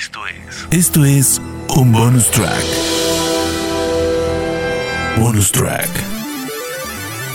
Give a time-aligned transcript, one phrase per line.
[0.00, 0.66] Esto es.
[0.70, 1.42] Esto es
[1.76, 2.64] un bonus track.
[5.18, 5.90] Bonus track.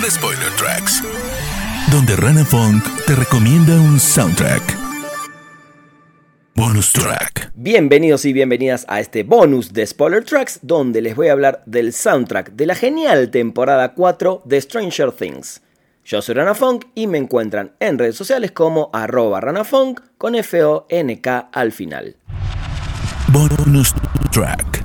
[0.00, 1.02] The Spoiler Tracks.
[1.90, 4.62] Donde Rana Funk te recomienda un soundtrack.
[6.54, 7.50] Bonus track.
[7.56, 11.92] Bienvenidos y bienvenidas a este bonus de Spoiler Tracks, donde les voy a hablar del
[11.92, 15.62] soundtrack de la genial temporada 4 de Stranger Things.
[16.04, 21.50] Yo soy Rana Funk y me encuentran en redes sociales como arroba ranafunk con F-O-N-K
[21.52, 22.16] al final.
[23.32, 23.94] Bonus
[24.30, 24.84] track.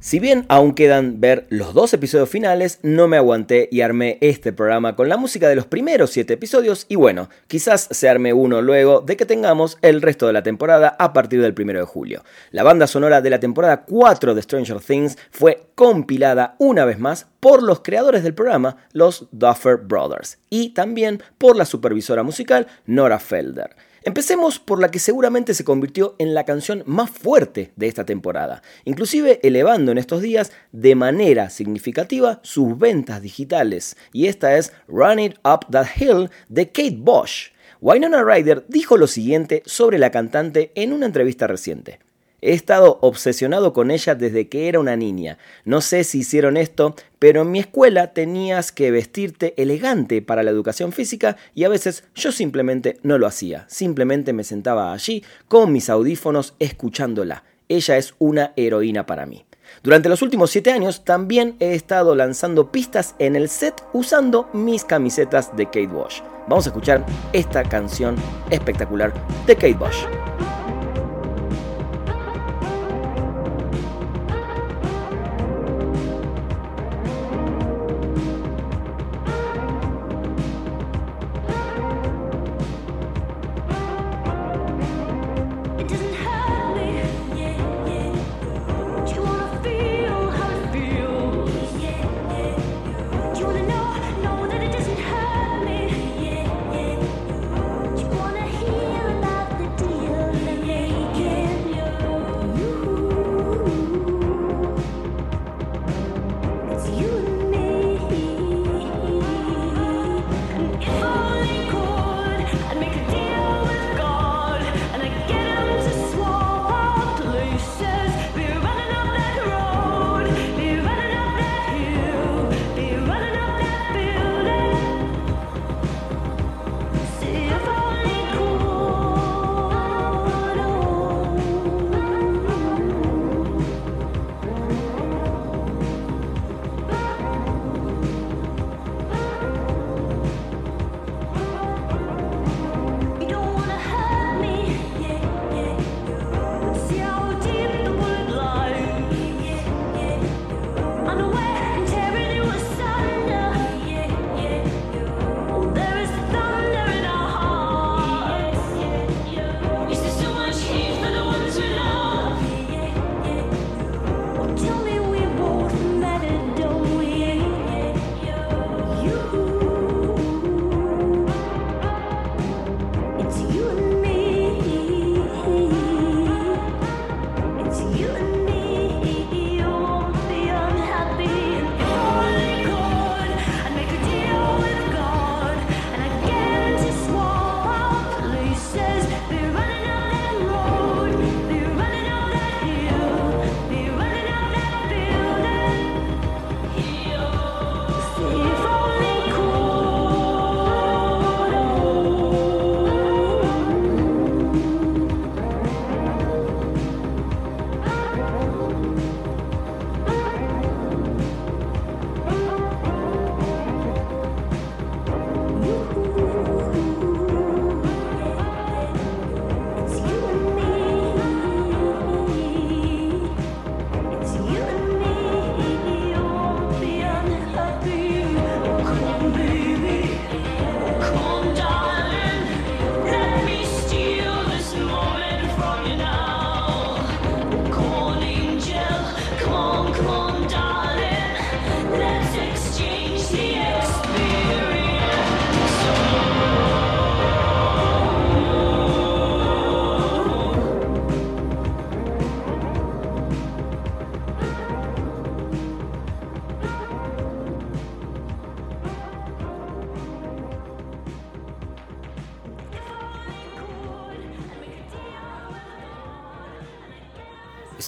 [0.00, 4.52] Si bien aún quedan ver los dos episodios finales, no me aguanté y armé este
[4.52, 8.60] programa con la música de los primeros 7 episodios y bueno, quizás se arme uno
[8.60, 12.24] luego de que tengamos el resto de la temporada a partir del 1 de julio.
[12.50, 17.28] La banda sonora de la temporada 4 de Stranger Things fue compilada una vez más
[17.38, 23.20] por los creadores del programa, los Duffer Brothers, y también por la supervisora musical Nora
[23.20, 23.76] Felder.
[24.06, 28.62] Empecemos por la que seguramente se convirtió en la canción más fuerte de esta temporada,
[28.84, 35.20] inclusive elevando en estos días de manera significativa sus ventas digitales, y esta es Run
[35.20, 37.52] It Up That Hill de Kate Bosch.
[37.80, 42.00] Winona Ryder dijo lo siguiente sobre la cantante en una entrevista reciente.
[42.46, 45.38] He estado obsesionado con ella desde que era una niña.
[45.64, 50.50] No sé si hicieron esto, pero en mi escuela tenías que vestirte elegante para la
[50.50, 53.64] educación física y a veces yo simplemente no lo hacía.
[53.70, 57.44] Simplemente me sentaba allí con mis audífonos escuchándola.
[57.70, 59.46] Ella es una heroína para mí.
[59.82, 64.84] Durante los últimos 7 años también he estado lanzando pistas en el set usando mis
[64.84, 66.20] camisetas de Kate Bosch.
[66.46, 68.16] Vamos a escuchar esta canción
[68.50, 69.14] espectacular
[69.46, 70.06] de Kate Bosch.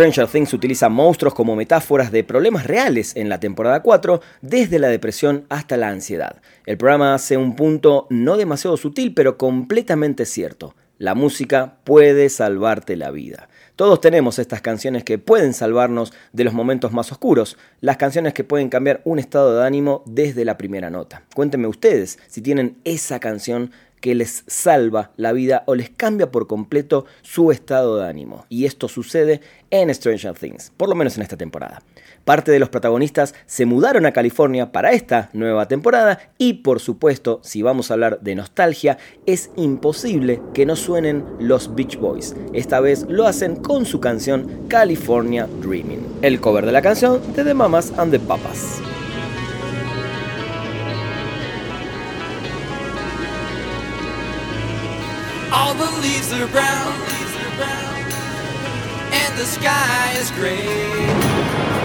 [0.00, 4.88] Stranger Things utiliza monstruos como metáforas de problemas reales en la temporada 4, desde la
[4.88, 6.40] depresión hasta la ansiedad.
[6.64, 10.74] El programa hace un punto no demasiado sutil, pero completamente cierto.
[10.96, 13.50] La música puede salvarte la vida.
[13.76, 18.44] Todos tenemos estas canciones que pueden salvarnos de los momentos más oscuros, las canciones que
[18.44, 21.24] pueden cambiar un estado de ánimo desde la primera nota.
[21.34, 23.70] Cuéntenme ustedes si tienen esa canción
[24.00, 28.46] que les salva la vida o les cambia por completo su estado de ánimo.
[28.48, 31.82] Y esto sucede en Stranger Things, por lo menos en esta temporada.
[32.24, 37.40] Parte de los protagonistas se mudaron a California para esta nueva temporada y por supuesto,
[37.42, 42.34] si vamos a hablar de nostalgia, es imposible que no suenen los Beach Boys.
[42.52, 47.44] Esta vez lo hacen con su canción California Dreaming, el cover de la canción de
[47.44, 48.80] The Mamas and the Papas.
[56.20, 56.92] Leaves are brown,
[59.12, 61.79] and the sky is gray.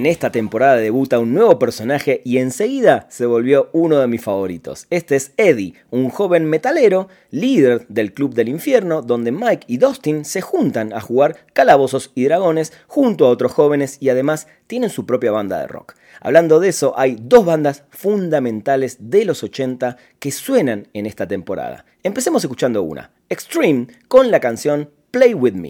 [0.00, 4.86] En esta temporada debuta un nuevo personaje y enseguida se volvió uno de mis favoritos.
[4.88, 10.24] Este es Eddie, un joven metalero, líder del Club del Infierno, donde Mike y Dustin
[10.24, 15.04] se juntan a jugar calabozos y dragones junto a otros jóvenes y además tienen su
[15.04, 15.96] propia banda de rock.
[16.22, 21.84] Hablando de eso, hay dos bandas fundamentales de los 80 que suenan en esta temporada.
[22.02, 25.68] Empecemos escuchando una, Extreme, con la canción Play With Me.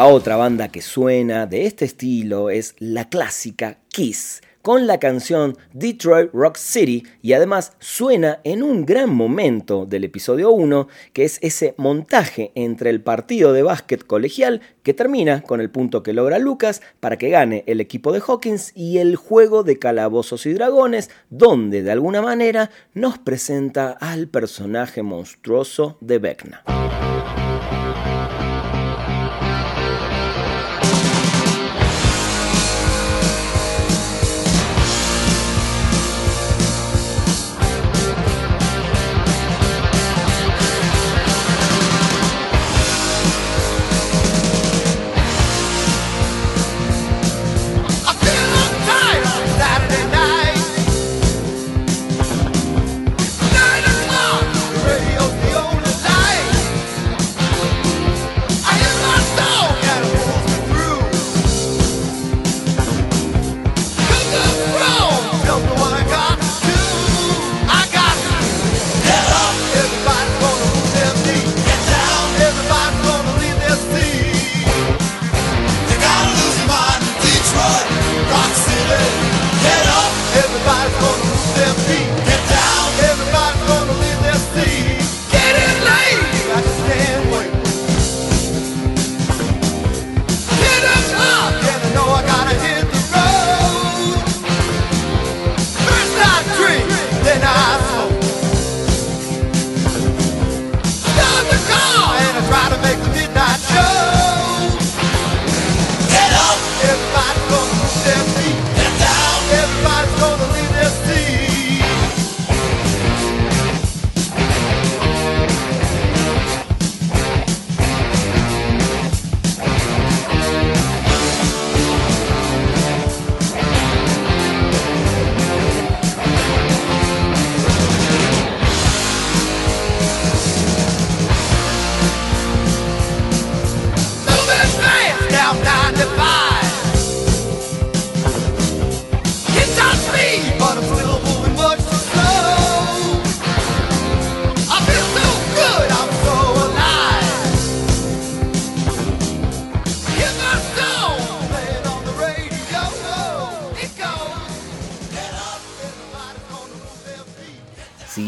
[0.00, 5.58] La otra banda que suena de este estilo es la clásica Kiss, con la canción
[5.74, 11.38] Detroit Rock City y además suena en un gran momento del episodio 1, que es
[11.42, 16.38] ese montaje entre el partido de básquet colegial que termina con el punto que logra
[16.38, 21.10] Lucas para que gane el equipo de Hawkins y el juego de calabozos y dragones,
[21.28, 26.79] donde de alguna manera nos presenta al personaje monstruoso de Vecna.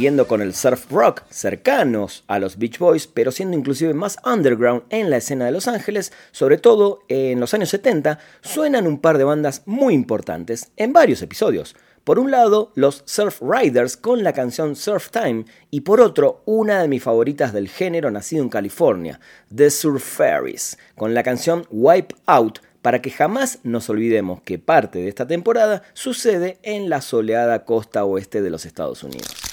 [0.02, 4.82] Siguiendo con el surf rock, cercanos a los Beach Boys, pero siendo inclusive más underground
[4.90, 9.16] en la escena de Los Ángeles, sobre todo en los años 70, suenan un par
[9.16, 11.76] de bandas muy importantes en varios episodios.
[12.02, 16.82] Por un lado, los Surf Riders con la canción Surf Time y por otro, una
[16.82, 19.20] de mis favoritas del género nacido en California,
[19.54, 24.98] The Surf Fairies, con la canción Wipe Out para que jamás nos olvidemos que parte
[24.98, 29.51] de esta temporada sucede en la soleada costa oeste de los Estados Unidos.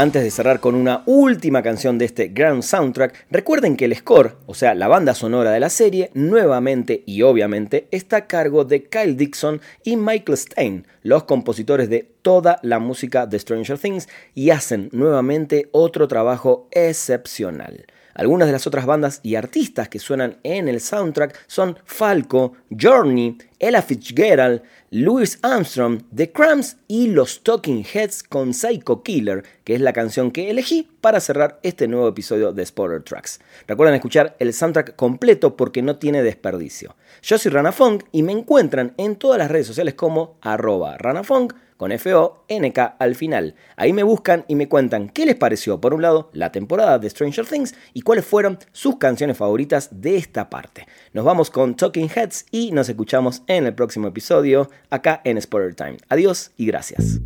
[0.00, 4.38] Antes de cerrar con una última canción de este gran soundtrack, recuerden que el score,
[4.46, 8.84] o sea, la banda sonora de la serie, nuevamente y obviamente está a cargo de
[8.84, 14.48] Kyle Dixon y Michael Stein, los compositores de toda la música de Stranger Things, y
[14.48, 17.84] hacen nuevamente otro trabajo excepcional.
[18.14, 23.38] Algunas de las otras bandas y artistas que suenan en el soundtrack son Falco, Journey,
[23.58, 29.80] Ella Fitzgerald, Louis Armstrong, The Cramps y los Talking Heads con Psycho Killer, que es
[29.80, 33.40] la canción que elegí para cerrar este nuevo episodio de Spoiler Tracks.
[33.68, 36.96] Recuerden escuchar el soundtrack completo porque no tiene desperdicio.
[37.22, 41.52] Yo soy Rana Fong y me encuentran en todas las redes sociales como arroba ranafong
[41.80, 43.54] con F-O-N-K al final.
[43.74, 47.08] Ahí me buscan y me cuentan qué les pareció, por un lado, la temporada de
[47.08, 50.86] Stranger Things y cuáles fueron sus canciones favoritas de esta parte.
[51.14, 55.74] Nos vamos con Talking Heads y nos escuchamos en el próximo episodio acá en Spoiler
[55.74, 55.96] Time.
[56.10, 57.18] Adiós y gracias.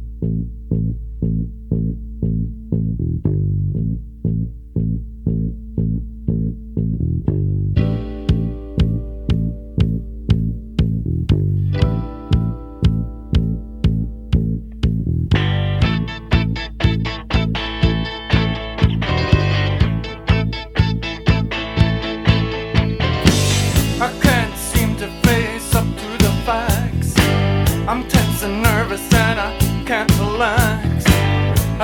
[28.15, 29.51] Tense and nervous and I
[29.85, 31.05] can't relax.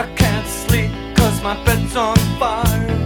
[0.03, 2.99] I can't sleep cause my bed's on fire.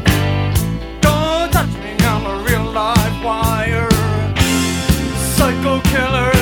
[1.01, 3.91] Don't touch me, I'm a real live wire.
[5.37, 6.34] Psycho killer,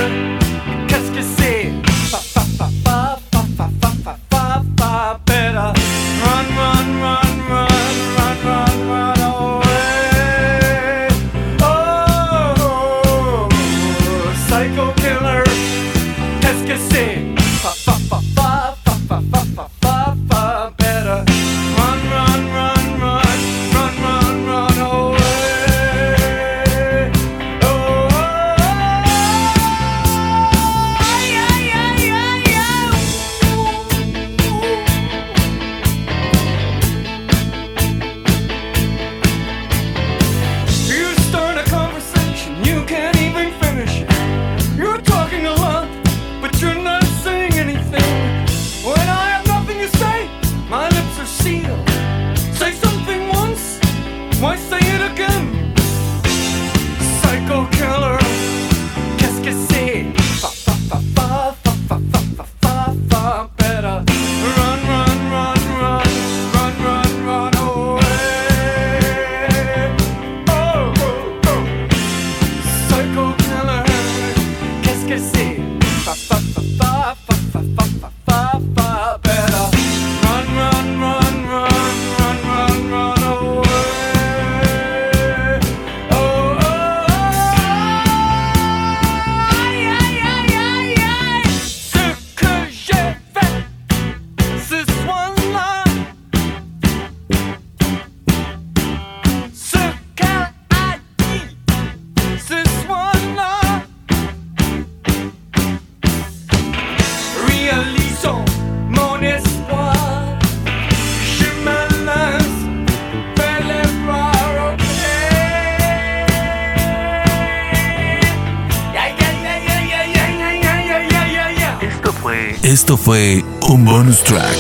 [122.93, 124.55] Esto fue un bonus track.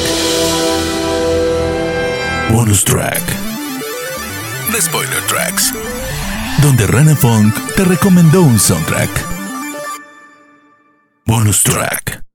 [2.50, 3.20] Bonus track.
[4.70, 5.74] The Spoiler Tracks.
[6.62, 9.10] Donde Rana Funk te recomendó un soundtrack.
[11.26, 12.31] Bonus track.